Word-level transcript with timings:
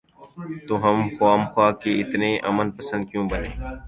تو 0.65 0.73
ہم 0.83 0.97
خواہ 1.15 1.37
مخواہ 1.41 1.71
کے 1.81 1.91
اتنے 2.01 2.29
امن 2.49 2.67
پسند 2.77 3.03
کیوں 3.09 3.25
بنیں؟ 3.31 3.55